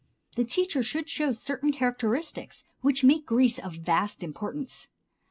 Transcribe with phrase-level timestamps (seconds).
[0.35, 4.87] The teacher should show certain characteristics which make Greece of vast importance.